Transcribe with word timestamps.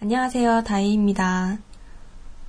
안녕하세요. 0.00 0.62
다이입니다. 0.62 1.58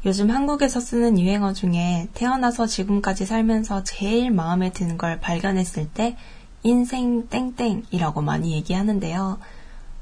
요즘 0.06 0.30
한국에서 0.30 0.80
쓰는 0.80 1.20
유행어 1.20 1.54
중에 1.54 2.08
태어나서 2.14 2.68
지금까지 2.68 3.26
살면서 3.26 3.84
제일 3.84 4.30
마음에 4.30 4.72
드는 4.72 5.00
걸 5.00 5.20
발견했을 5.20 5.90
때 5.90 6.16
인생 6.62 7.28
땡땡이라고 7.28 8.22
많이 8.22 8.52
얘기하는데요. 8.52 9.40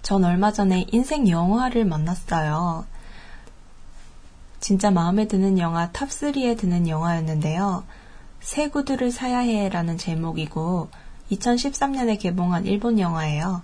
전 0.02 0.26
얼마 0.26 0.52
전에 0.52 0.88
인생 0.92 1.30
영화를 1.30 1.86
만났어요. 1.86 2.86
진짜 4.60 4.92
마음에 4.92 5.30
드는 5.30 5.58
영화 5.58 5.90
top 5.92 6.31
3에 6.31 6.58
드는 6.58 6.90
영화였는데요. 6.90 7.86
새 8.42 8.68
구두를 8.68 9.10
사야 9.10 9.40
해라는 9.40 9.98
제목이고 9.98 10.90
2013년에 11.32 12.20
개봉한 12.20 12.66
일본 12.66 13.00
영화예요. 13.00 13.62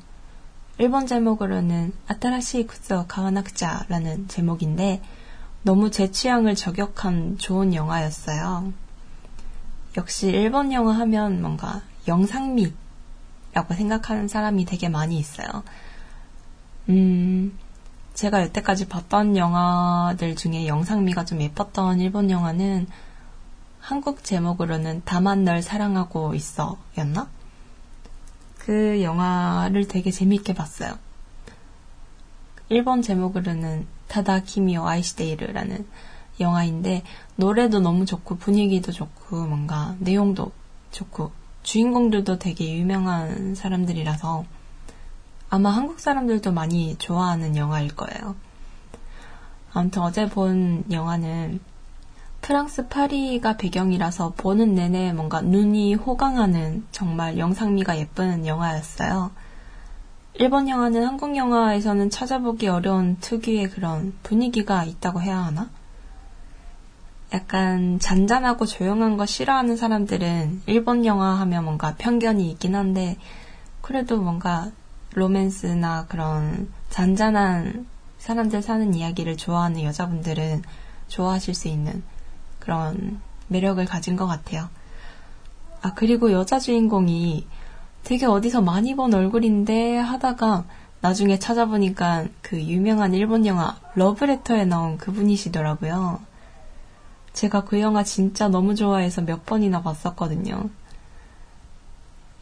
일본 0.79 1.05
제목으로는 1.05 1.93
아타라시 2.07 2.65
구서 2.65 3.05
가와나크자라는 3.07 4.27
제목인데 4.27 5.03
너무 5.61 5.91
제 5.91 6.09
취향을 6.09 6.55
저격한 6.55 7.37
좋은 7.37 7.75
영화였어요. 7.75 8.73
역시 9.95 10.27
일본 10.27 10.73
영화 10.73 10.97
하면 10.99 11.41
뭔가 11.43 11.83
영상미라고 12.07 12.73
생각하는 13.75 14.27
사람이 14.27 14.65
되게 14.65 14.89
많이 14.89 15.17
있어요. 15.19 15.63
음, 16.89 17.57
제가 18.15 18.41
여태까지 18.41 18.89
봤던 18.89 19.37
영화들 19.37 20.35
중에 20.35 20.65
영상미가 20.65 21.23
좀 21.25 21.39
예뻤던 21.39 22.01
일본 22.01 22.31
영화는 22.31 22.87
한국 23.79 24.23
제목으로는 24.23 25.03
다만 25.05 25.43
널 25.43 25.61
사랑하고 25.61 26.33
있어 26.33 26.77
였나? 26.97 27.29
그 28.65 29.01
영화를 29.03 29.87
되게 29.87 30.09
재미있게 30.09 30.53
봤어요. 30.53 30.97
일본 32.69 33.01
제목으로는 33.01 33.85
타다 34.07 34.43
키미오 34.43 34.87
아이시데이르라는 34.87 35.85
영화인데 36.39 37.03
노래도 37.35 37.79
너무 37.79 38.05
좋고 38.05 38.37
분위기도 38.37 38.91
좋고 38.91 39.45
뭔가 39.45 39.95
내용도 39.99 40.51
좋고 40.91 41.31
주인공들도 41.63 42.39
되게 42.39 42.73
유명한 42.73 43.55
사람들이라서 43.55 44.45
아마 45.49 45.69
한국 45.69 45.99
사람들도 45.99 46.51
많이 46.51 46.95
좋아하는 46.97 47.55
영화일 47.55 47.95
거예요. 47.95 48.35
아무튼 49.73 50.01
어제 50.01 50.27
본 50.27 50.83
영화는 50.89 51.59
프랑스 52.43 52.89
파리가 52.89 53.55
배경이라서 53.55 54.33
보는 54.35 54.75
내내 54.75 55.13
뭔가 55.13 55.39
눈이 55.39 55.95
호강하는 55.95 56.85
정말 56.91 57.37
영상미가 57.37 57.97
예쁜 57.97 58.45
영화였어요. 58.45 59.31
일본 60.33 60.67
영화는 60.67 61.05
한국 61.05 61.37
영화에서는 61.37 62.09
찾아보기 62.09 62.67
어려운 62.67 63.15
특유의 63.21 63.69
그런 63.69 64.13
분위기가 64.23 64.83
있다고 64.83 65.21
해야 65.21 65.37
하나? 65.37 65.69
약간 67.33 67.97
잔잔하고 67.99 68.65
조용한 68.65 69.15
거 69.15 69.25
싫어하는 69.25 69.77
사람들은 69.77 70.63
일본 70.65 71.05
영화 71.05 71.39
하면 71.39 71.63
뭔가 71.63 71.95
편견이 71.97 72.51
있긴 72.51 72.75
한데, 72.75 73.15
그래도 73.79 74.21
뭔가 74.21 74.69
로맨스나 75.13 76.07
그런 76.09 76.69
잔잔한 76.89 77.87
사람들 78.17 78.61
사는 78.61 78.93
이야기를 78.93 79.37
좋아하는 79.37 79.83
여자분들은 79.83 80.61
좋아하실 81.07 81.53
수 81.53 81.69
있는 81.69 82.03
그런 82.63 83.19
매력을 83.49 83.83
가진 83.85 84.15
것 84.15 84.25
같아요. 84.25 84.69
아, 85.81 85.93
그리고 85.93 86.31
여자 86.31 86.59
주인공이 86.59 87.45
되게 88.05 88.25
어디서 88.25 88.61
많이 88.61 88.95
본 88.95 89.13
얼굴인데 89.13 89.97
하다가 89.97 90.63
나중에 91.01 91.39
찾아보니까 91.39 92.27
그 92.41 92.61
유명한 92.61 93.13
일본 93.13 93.45
영화 93.45 93.75
러브레터에 93.95 94.63
나온 94.63 94.97
그분이시더라고요. 94.97 96.21
제가 97.33 97.65
그 97.65 97.81
영화 97.81 98.05
진짜 98.05 98.47
너무 98.47 98.75
좋아해서 98.75 99.21
몇 99.21 99.45
번이나 99.45 99.81
봤었거든요. 99.81 100.69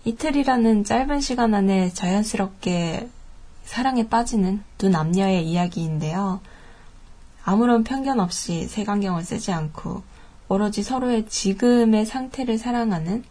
이틀이라는 0.06 0.84
짧은 0.84 1.20
시간 1.22 1.56
안에 1.56 1.90
자연스럽게 1.94 3.10
사랑에 3.64 4.08
빠지는 4.08 4.64
두 4.78 4.90
남녀의 4.90 5.48
이야기인데요. 5.48 6.42
아무런 7.44 7.84
편견 7.84 8.20
없이 8.20 8.68
색안경을 8.68 9.24
쓰지 9.24 9.52
않고 9.52 10.11
오로지 10.52 10.84
서로의 10.84 11.28
지금의 11.28 12.06
상태를 12.06 12.58
사랑하는 12.58 13.24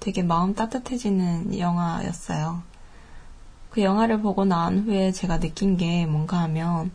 되게 0.00 0.22
마음 0.22 0.54
따뜻해지는 0.54 1.58
영화였어요. 1.58 2.62
그 3.70 3.82
영화를 3.82 4.20
보고 4.20 4.44
난 4.44 4.80
후에 4.80 5.10
제가 5.10 5.40
느낀 5.40 5.78
게 5.78 6.04
뭔가 6.04 6.40
하면 6.40 6.90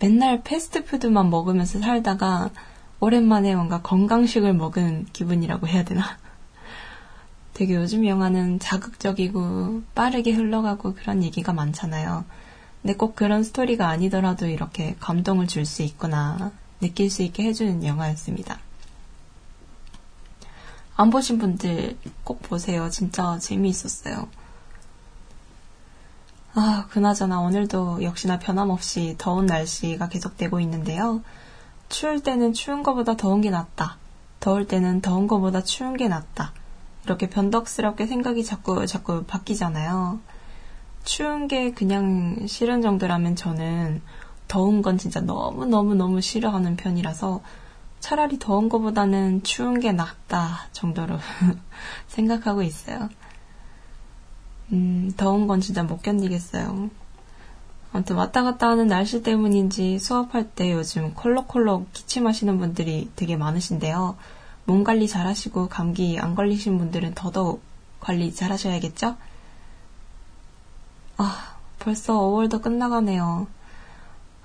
맨날 0.00 0.42
패스트푸드만 0.42 1.30
먹으면서 1.30 1.78
살다가 1.78 2.50
오랜만에 2.98 3.54
뭔가 3.54 3.82
건강식을 3.82 4.52
먹은 4.52 5.06
기분이라고 5.12 5.68
해야 5.68 5.84
되나? 5.84 6.02
되게 7.54 7.76
요즘 7.76 8.04
영화는 8.04 8.58
자극적이고 8.58 9.82
빠르게 9.94 10.32
흘러가고 10.32 10.94
그런 10.94 11.22
얘기가 11.22 11.52
많잖아요. 11.52 12.24
근데 12.82 12.96
꼭 12.96 13.14
그런 13.14 13.44
스토리가 13.44 13.86
아니더라도 13.86 14.46
이렇게 14.46 14.96
감동을 14.98 15.46
줄 15.46 15.66
수 15.66 15.84
있구나 15.84 16.50
느낄 16.80 17.10
수 17.10 17.22
있게 17.22 17.44
해주는 17.44 17.84
영화였습니다. 17.84 18.58
안 21.02 21.10
보신 21.10 21.36
분들 21.38 21.96
꼭 22.22 22.42
보세요. 22.42 22.88
진짜 22.88 23.36
재미있었어요. 23.40 24.28
아, 26.54 26.86
그나저나 26.90 27.40
오늘도 27.40 28.04
역시나 28.04 28.38
변함없이 28.38 29.16
더운 29.18 29.46
날씨가 29.46 30.08
계속되고 30.08 30.60
있는데요. 30.60 31.24
추울 31.88 32.22
때는 32.22 32.52
추운 32.52 32.84
것보다 32.84 33.16
더운 33.16 33.40
게 33.40 33.50
낫다. 33.50 33.96
더울 34.38 34.68
때는 34.68 35.00
더운 35.00 35.26
것보다 35.26 35.64
추운 35.64 35.96
게 35.96 36.06
낫다. 36.06 36.52
이렇게 37.04 37.28
변덕스럽게 37.28 38.06
생각이 38.06 38.44
자꾸 38.44 38.86
자꾸 38.86 39.24
바뀌잖아요. 39.24 40.20
추운 41.02 41.48
게 41.48 41.72
그냥 41.72 42.46
싫은 42.46 42.80
정도라면 42.80 43.34
저는 43.34 44.02
더운 44.46 44.82
건 44.82 44.98
진짜 44.98 45.20
너무너무너무 45.20 46.20
싫어하는 46.20 46.76
편이라서 46.76 47.40
차라리 48.02 48.40
더운 48.40 48.68
것보다는 48.68 49.44
추운 49.44 49.78
게 49.78 49.92
낫다 49.92 50.66
정도로 50.72 51.18
생각하고 52.08 52.62
있어요. 52.62 53.08
음, 54.72 55.12
더운 55.16 55.46
건 55.46 55.60
진짜 55.60 55.84
못 55.84 56.02
견디겠어요. 56.02 56.90
아무튼 57.92 58.16
왔다 58.16 58.42
갔다 58.42 58.70
하는 58.70 58.88
날씨 58.88 59.22
때문인지 59.22 60.00
수업할 60.00 60.50
때 60.50 60.72
요즘 60.72 61.14
콜록콜록 61.14 61.92
기침하시는 61.92 62.58
분들이 62.58 63.08
되게 63.14 63.36
많으신데요. 63.36 64.16
몸 64.64 64.82
관리 64.82 65.06
잘 65.06 65.28
하시고 65.28 65.68
감기 65.68 66.18
안 66.18 66.34
걸리신 66.34 66.78
분들은 66.78 67.14
더더욱 67.14 67.62
관리 68.00 68.34
잘 68.34 68.50
하셔야겠죠? 68.50 69.16
아, 71.18 71.56
벌써 71.78 72.14
5월도 72.14 72.62
끝나가네요. 72.62 73.46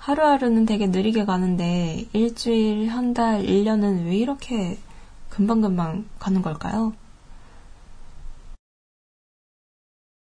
하루하루는 0.08 0.64
되게 0.64 0.86
느리게 0.86 1.26
가는데 1.26 2.06
일주일, 2.14 2.88
한 2.88 3.12
달, 3.12 3.42
1년은 3.42 4.06
왜 4.06 4.16
이렇게 4.16 4.78
금방금방 5.28 6.06
가는 6.18 6.40
걸까요? 6.40 6.94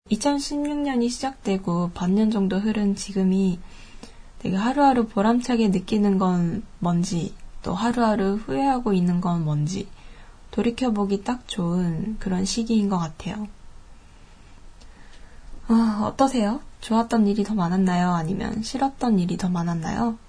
2016년이 0.09 1.07
시작되고 1.07 1.91
반년 1.93 2.31
정도 2.31 2.57
흐른 2.57 2.95
지금이 2.95 3.59
되게 4.39 4.55
하루하루 4.55 5.05
보람차게 5.07 5.67
느끼는 5.67 6.17
건 6.17 6.63
뭔지, 6.79 7.35
또 7.61 7.75
하루하루 7.75 8.37
후회하고 8.37 8.93
있는 8.93 9.21
건 9.21 9.45
뭔지, 9.45 9.87
돌이켜보기 10.49 11.23
딱 11.23 11.47
좋은 11.47 12.17
그런 12.17 12.43
시기인 12.43 12.89
것 12.89 12.97
같아요. 12.97 13.47
아, 15.67 16.01
어떠세요? 16.11 16.59
좋았던 16.85 17.25
일이 17.25 17.43
더 17.43 17.55
많았나요? 17.55 18.11
아니면 18.11 18.61
싫었던 18.61 19.17
일이 19.17 19.37
더 19.37 19.49
많았나요? 19.49 20.19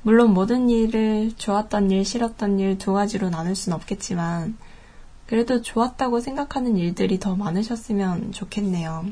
물론 0.00 0.32
모든 0.32 0.70
일을 0.70 1.32
좋았던 1.36 1.90
일, 1.90 2.06
싫었던 2.06 2.58
일 2.58 2.78
두 2.78 2.94
가지로 2.94 3.28
나눌 3.28 3.54
순 3.54 3.74
없겠지만, 3.74 4.56
그래도 5.26 5.60
좋았다고 5.60 6.20
생각하는 6.20 6.78
일들이 6.78 7.20
더 7.20 7.36
많으셨으면 7.36 8.32
좋겠네요. 8.32 9.04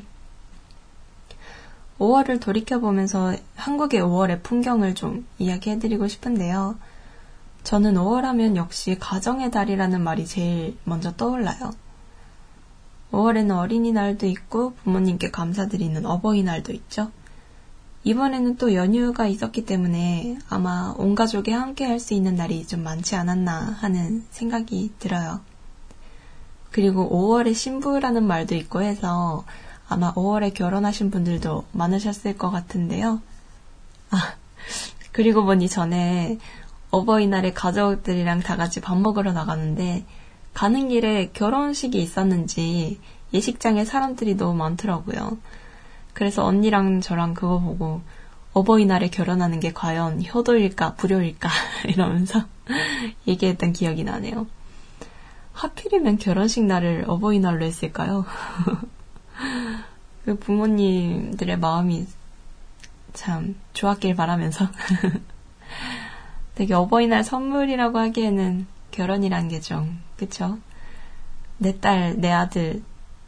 5월을 1.99 2.41
돌이켜보면서 2.41 3.35
한국의 3.57 4.01
5월의 4.01 4.43
풍경을 4.43 4.95
좀 4.95 5.27
이야기해드리고 5.39 6.09
싶은데요. 6.09 6.79
저는 7.65 7.97
5월 7.97 8.23
하면 8.23 8.57
역시 8.57 8.97
가정의 8.99 9.51
달이라는 9.51 10.01
말이 10.01 10.25
제일 10.25 10.79
먼저 10.85 11.15
떠올라요. 11.17 11.73
5월에는 13.15 13.57
어린이날도 13.57 14.27
있고 14.27 14.75
부모님께 14.83 15.31
감사드리는 15.31 16.05
어버이날도 16.05 16.73
있죠. 16.73 17.11
이번에는 18.03 18.57
또 18.57 18.75
연휴가 18.75 19.27
있었기 19.27 19.65
때문에 19.65 20.37
아마 20.51 20.95
온 20.99 21.15
가족이 21.15 21.53
함께 21.53 21.87
할 21.87 22.01
수 22.01 22.13
있는 22.13 22.35
날이 22.35 22.67
좀 22.67 22.83
많지 22.83 23.17
않았나 23.17 23.77
하는 23.81 24.25
생각이 24.31 24.93
들어요. 24.99 25.41
그리고 26.71 27.09
5월에 27.09 27.55
신부라는 27.55 28.27
말도 28.27 28.57
있고 28.57 28.83
해서 28.83 29.45
아마 29.89 30.13
5월에 30.13 30.53
결혼하신 30.53 31.11
분들도 31.11 31.65
많으셨을 31.73 32.37
것 32.37 32.51
같은데요. 32.51 33.23
아, 34.11 34.35
그리고 35.13 35.45
보니 35.45 35.69
전에 35.69 36.39
어버이날에 36.91 37.53
가족들이랑 37.53 38.41
다 38.41 38.57
같이 38.57 38.81
밥 38.81 38.99
먹으러 38.99 39.33
나갔는데 39.33 40.05
가는 40.55 40.89
길에 40.89 41.31
결혼식이 41.33 42.01
있었는지 42.01 43.01
예식장에 43.33 43.85
사람들이 43.85 44.37
너무 44.37 44.55
많더라고요. 44.55 45.37
그래서 46.13 46.45
언니랑 46.45 47.01
저랑 47.01 47.35
그거 47.35 47.59
보고 47.59 48.01
어버이날에 48.53 49.11
결혼하는 49.11 49.59
게 49.59 49.73
과연 49.73 50.25
효도일까 50.25 50.95
불효일까 50.95 51.51
이러면서 51.91 52.45
얘기했던 53.27 53.73
기억이 53.73 54.05
나네요. 54.05 54.47
하필이면 55.53 56.19
결혼식 56.19 56.65
날을 56.65 57.05
어버이날로 57.09 57.65
했을까요? 57.65 58.25
그 60.25 60.37
부모님들의 60.37 61.59
마음이 61.59 62.07
참 63.13 63.57
좋았길 63.73 64.15
바라면서 64.15 64.69
되게 66.55 66.75
어버이날 66.75 67.25
선물이라고 67.25 67.99
하기에는 67.99 68.67
결혼이란 68.95 69.49
게 69.49 69.61
좀, 69.61 70.01
그쵸? 70.17 70.59
내 71.59 71.79
딸, 71.81 72.15
내 72.19 72.31
아들, 72.31 72.83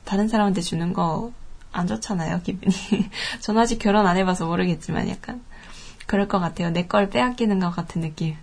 다른 0.04 0.28
사람한테 0.28 0.60
주는 0.60 0.92
거 0.92 1.32
안 1.76 1.86
좋잖아요, 1.86 2.40
기분이. 2.42 2.72
전 3.40 3.58
아직 3.58 3.78
결혼 3.78 4.06
안 4.06 4.16
해봐서 4.16 4.46
모르겠지만 4.46 5.10
약간. 5.10 5.42
그럴 6.06 6.26
것 6.26 6.38
같아요. 6.38 6.70
내 6.70 6.86
걸 6.86 7.10
빼앗기는 7.10 7.60
것 7.60 7.70
같은 7.70 8.00
느낌. 8.00 8.34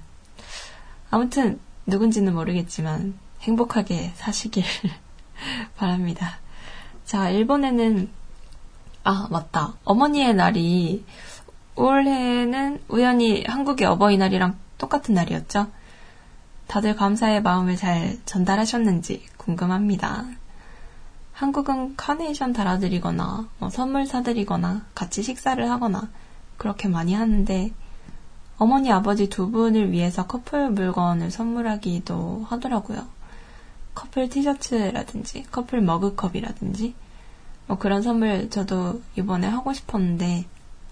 아무튼, 1.10 1.60
누군지는 1.88 2.36
모르겠지만, 2.36 3.18
행복하게 3.42 4.12
사시길 4.16 4.64
바랍니다. 5.78 6.38
자, 7.06 7.30
일본에는, 7.30 8.10
아, 9.04 9.28
맞다. 9.32 9.74
어머니의 9.84 10.36
날이 10.36 11.04
올해는 11.76 12.82
우연히 12.88 13.44
한국의 13.48 13.88
어버이날이랑 13.88 14.58
똑같은 14.78 15.16
날이었죠. 15.16 15.72
다들 16.74 16.96
감사의 16.96 17.44
마음을 17.44 17.76
잘 17.76 18.18
전달하셨는지 18.26 19.24
궁금합니다. 19.38 20.26
한국은 21.32 21.96
카네이션 21.96 22.52
달아드리거나 22.52 23.48
뭐 23.60 23.70
선물 23.70 24.08
사드리거나 24.08 24.82
같이 24.96 25.22
식사를 25.22 25.70
하거나 25.70 26.10
그렇게 26.58 26.88
많이 26.88 27.14
하는데 27.14 27.72
어머니 28.58 28.92
아버지 28.92 29.30
두 29.30 29.52
분을 29.52 29.92
위해서 29.92 30.26
커플 30.26 30.72
물건을 30.72 31.30
선물하기도 31.30 32.48
하더라고요. 32.50 33.06
커플 33.94 34.28
티셔츠라든지 34.30 35.44
커플 35.52 35.80
머그컵이라든지 35.80 36.96
뭐 37.68 37.78
그런 37.78 38.02
선물 38.02 38.50
저도 38.50 39.00
이번에 39.16 39.46
하고 39.46 39.74
싶었는데 39.74 40.46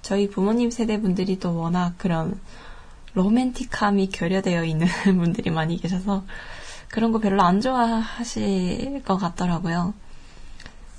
저희 0.03 0.29
부모님 0.29 0.69
세대 0.69 1.01
분들이 1.01 1.39
또 1.39 1.57
워낙 1.57 1.95
그런 1.97 2.39
로맨틱함이 3.13 4.09
결여되어 4.09 4.63
있는 4.63 4.87
분들이 5.17 5.49
많이 5.49 5.77
계셔서 5.77 6.23
그런 6.89 7.11
거 7.11 7.19
별로 7.19 7.41
안 7.41 7.61
좋아하실 7.61 9.03
것 9.03 9.17
같더라고요. 9.17 9.93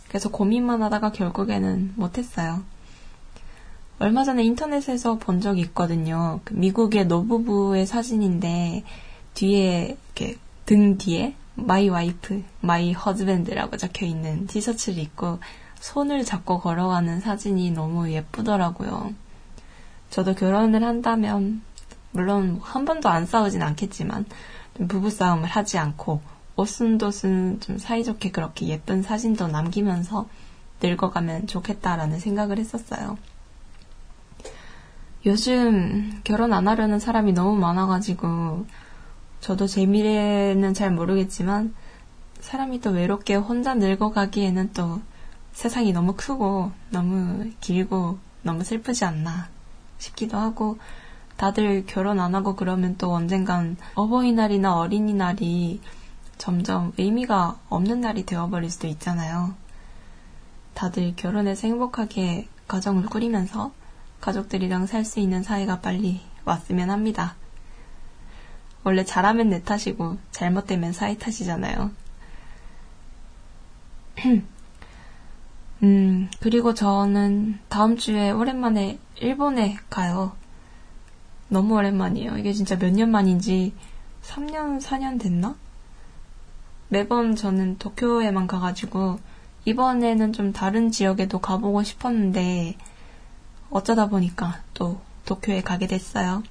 그래서 0.08 0.30
고민만 0.30 0.82
하다가 0.82 1.12
결국에는 1.12 1.94
못했어요. 1.96 2.62
얼마 3.98 4.24
전에 4.24 4.42
인터넷에서 4.42 5.16
본 5.16 5.40
적이 5.40 5.60
있거든요. 5.62 6.40
그 6.44 6.54
미국의 6.54 7.06
노부부의 7.06 7.86
사진인데 7.86 8.84
뒤에 9.34 9.96
이렇게 10.14 10.36
등 10.66 10.98
뒤에 10.98 11.34
my 11.54 11.88
wife, 11.88 12.42
my 12.60 12.92
husband라고 12.92 13.76
적혀 13.76 14.06
있는 14.06 14.46
티셔츠를 14.46 14.98
입고 14.98 15.38
손을 15.80 16.24
잡고 16.24 16.60
걸어가는 16.60 17.20
사진이 17.20 17.70
너무 17.70 18.10
예쁘더라고요. 18.10 19.12
저도 20.10 20.34
결혼을 20.34 20.84
한다면 20.84 21.62
물론 22.12 22.60
한 22.62 22.84
번도 22.84 23.08
안 23.08 23.26
싸우진 23.26 23.62
않겠지만 23.62 24.26
부부싸움을 24.88 25.48
하지 25.48 25.78
않고 25.78 26.20
오순도순 26.56 27.60
좀 27.60 27.78
사이좋게 27.78 28.30
그렇게 28.30 28.68
예쁜 28.68 29.02
사진도 29.02 29.48
남기면서 29.48 30.28
늙어가면 30.82 31.46
좋겠다라는 31.46 32.18
생각을 32.18 32.58
했었어요. 32.58 33.16
요즘 35.24 36.20
결혼 36.24 36.52
안 36.52 36.66
하려는 36.66 36.98
사람이 36.98 37.32
너무 37.32 37.56
많아가지고 37.56 38.66
저도 39.40 39.66
제 39.66 39.86
미래는 39.86 40.74
잘 40.74 40.90
모르겠지만 40.90 41.74
사람이 42.40 42.80
또 42.80 42.90
외롭게 42.90 43.36
혼자 43.36 43.74
늙어가기에는 43.74 44.72
또 44.72 45.00
세상이 45.52 45.92
너무 45.92 46.14
크고 46.16 46.72
너무 46.90 47.50
길고 47.60 48.18
너무 48.42 48.64
슬프지 48.64 49.04
않나 49.04 49.48
싶기도 49.98 50.38
하고 50.38 50.78
다들 51.36 51.84
결혼 51.86 52.20
안 52.20 52.34
하고 52.34 52.54
그러면 52.56 52.96
또 52.98 53.12
언젠간 53.12 53.76
어버이날이나 53.94 54.76
어린이날이 54.76 55.80
점점 56.38 56.92
의미가 56.98 57.58
없는 57.68 58.00
날이 58.00 58.24
되어버릴 58.24 58.70
수도 58.70 58.86
있잖아요. 58.88 59.54
다들 60.74 61.14
결혼해서 61.16 61.68
행복하게 61.68 62.48
가정을 62.68 63.06
꾸리면서 63.06 63.72
가족들이랑 64.20 64.86
살 64.86 65.04
수 65.04 65.20
있는 65.20 65.42
사회가 65.42 65.80
빨리 65.80 66.20
왔으면 66.44 66.90
합니다. 66.90 67.34
원래 68.84 69.04
잘하면 69.04 69.50
내 69.50 69.62
탓이고 69.62 70.18
잘못되면 70.30 70.92
사회 70.92 71.16
탓이잖아요. 71.16 71.90
음, 75.82 76.30
그리고 76.40 76.74
저는 76.74 77.58
다음 77.68 77.96
주에 77.96 78.30
오랜만에 78.30 78.98
일본에 79.16 79.76
가요. 79.90 80.32
너무 81.52 81.74
오랜만이에요. 81.74 82.38
이게 82.38 82.52
진짜 82.52 82.76
몇 82.76 82.90
년 82.92 83.10
만인지 83.10 83.74
3년, 84.24 84.80
4년 84.80 85.20
됐나? 85.20 85.54
매번 86.88 87.36
저는 87.36 87.78
도쿄에만 87.78 88.46
가가지고 88.46 89.18
이번에는 89.64 90.32
좀 90.32 90.52
다른 90.52 90.90
지역에도 90.90 91.38
가보고 91.38 91.82
싶었는데 91.82 92.76
어쩌다 93.70 94.08
보니까 94.08 94.60
또 94.74 95.00
도쿄에 95.24 95.62
가게 95.62 95.86
됐어요. 95.86 96.42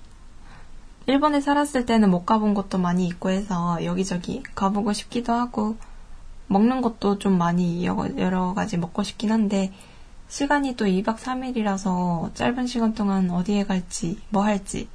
일본에 1.07 1.42
살았을 1.42 1.86
때는 1.86 2.12
못 2.12 2.25
가본 2.25 2.53
곳도 2.53 2.77
많이 2.77 3.07
있고 3.07 3.30
해서 3.31 3.83
여기저기 3.83 4.44
가보고 4.56 4.94
싶기도 4.94 5.33
하고 5.33 5.77
먹는 6.48 6.81
것도 6.81 7.18
좀 7.18 7.38
많이 7.38 7.86
여러 7.86 8.53
가지 8.53 8.77
먹고 8.77 9.03
싶긴 9.03 9.31
한데 9.31 9.74
시간이 10.31 10.78
또 10.78 10.86
2박 10.86 11.18
3일이라서 11.18 12.33
짧은 12.36 12.66
시간 12.66 12.94
동안 12.94 13.30
어디에 13.31 13.65
갈지, 13.65 14.17
뭐 14.29 14.46
할지 14.46 14.88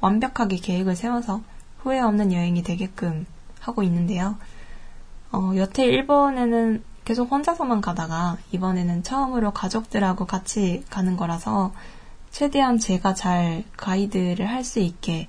완벽하게 0.00 0.56
계획을 0.56 0.96
세워서 0.96 1.42
후회 1.78 2.00
없는 2.00 2.32
여행이 2.32 2.64
되게끔 2.64 3.24
하고 3.60 3.84
있는데요. 3.84 4.36
어, 5.30 5.52
여태 5.54 5.84
일본에는 5.84 6.82
계속 7.04 7.30
혼자서만 7.30 7.80
가다가 7.80 8.36
이번에는 8.50 9.04
처음으로 9.04 9.52
가족들하고 9.52 10.26
같이 10.26 10.84
가는 10.90 11.16
거라서 11.16 11.72
최대한 12.32 12.78
제가 12.80 13.14
잘 13.14 13.62
가이드를 13.76 14.48
할 14.48 14.64
수 14.64 14.80
있게 14.80 15.28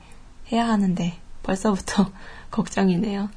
해야 0.52 0.68
하는데 0.68 1.20
벌써부터 1.44 2.12
걱정이네요. 2.50 3.30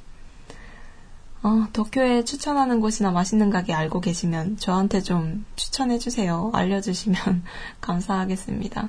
어, 1.44 1.66
도쿄에 1.74 2.24
추천하는 2.24 2.80
곳이나 2.80 3.10
맛있는 3.10 3.50
가게 3.50 3.74
알고 3.74 4.00
계시면 4.00 4.56
저한테 4.56 5.02
좀 5.02 5.44
추천해 5.56 5.98
주세요. 5.98 6.50
알려주시면 6.54 7.44
감사하겠습니다. 7.82 8.88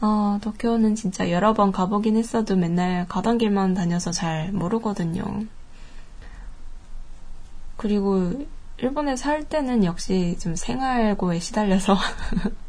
어, 0.00 0.38
도쿄는 0.42 0.96
진짜 0.96 1.30
여러 1.30 1.54
번 1.54 1.70
가보긴 1.70 2.16
했어도 2.16 2.56
맨날 2.56 3.06
가던 3.06 3.38
길만 3.38 3.74
다녀서 3.74 4.10
잘 4.10 4.50
모르거든요. 4.50 5.22
그리고 7.76 8.44
일본에 8.78 9.14
살 9.14 9.44
때는 9.44 9.84
역시 9.84 10.36
좀 10.40 10.56
생활고에 10.56 11.38
시달려서 11.38 11.96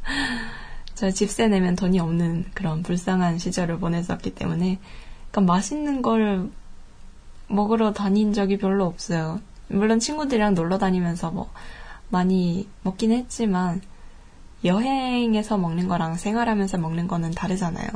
저 0.94 1.10
집세 1.10 1.48
내면 1.48 1.76
돈이 1.76 2.00
없는 2.00 2.46
그런 2.54 2.84
불쌍한 2.84 3.40
시절을 3.40 3.80
보냈었기 3.80 4.36
때문에 4.36 4.78
그러니까 5.32 5.52
맛있는 5.52 6.04
걸 6.04 6.52
먹으러 7.54 7.94
다닌 7.94 8.34
적이 8.34 8.58
별로 8.58 8.86
없어요. 8.86 9.40
물론 9.68 10.00
친구들이랑 10.00 10.54
놀러 10.54 10.78
다니면서 10.78 11.32
뭐 11.32 11.50
많이 12.10 12.68
먹긴 12.84 13.12
했지만 13.12 13.82
여행에서 14.64 15.58
먹는 15.58 15.88
거랑 15.88 16.16
생활하면서 16.16 16.78
먹는 16.78 17.08
거는 17.08 17.32
다르잖아요. 17.32 17.88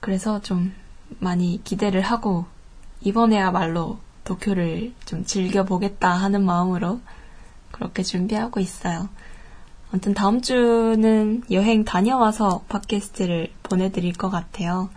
그래서 0.00 0.40
좀 0.40 0.72
많이 1.18 1.60
기대를 1.64 2.00
하고 2.00 2.46
이번에야말로 3.02 3.98
도쿄를 4.24 4.94
좀 5.04 5.24
즐겨보겠다 5.24 6.08
하는 6.10 6.44
마음으로 6.44 7.00
그렇게 7.70 8.02
준비하고 8.02 8.60
있어요. 8.60 9.08
아무튼 9.90 10.14
다음 10.14 10.40
주는 10.40 11.42
여행 11.50 11.84
다녀와서 11.84 12.64
팟캐스트를 12.68 13.52
보내드릴 13.62 14.12
것 14.14 14.30
같아요. 14.30 14.88